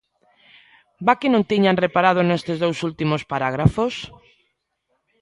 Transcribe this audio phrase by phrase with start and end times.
[1.07, 3.93] ¿Va que non tiñan reparado nestes dous últimos parágrafos?